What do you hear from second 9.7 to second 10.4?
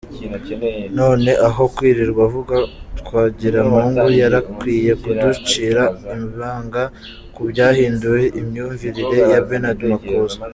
Makuza.